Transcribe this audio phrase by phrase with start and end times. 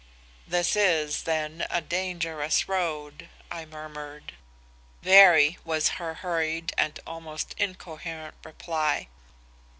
[0.47, 4.33] "'This is, then, a dangerous road,' I murmured.
[5.03, 9.09] "'Very,' was her hurried and almost incoherent reply.